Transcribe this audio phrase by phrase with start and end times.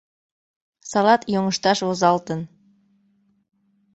[0.91, 2.41] Салат йоҥышташ возалтын.